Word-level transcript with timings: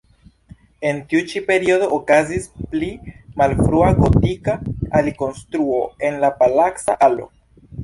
En 0.91 1.01
tiu 1.11 1.19
ĉi 1.33 1.41
periodo 1.49 1.89
okazis 1.97 2.47
pli 2.71 2.89
malfrua 3.43 3.91
gotika 4.01 4.57
alikonstruo 5.03 5.85
en 6.11 6.21
la 6.27 6.35
palaca 6.43 7.01
alo. 7.11 7.33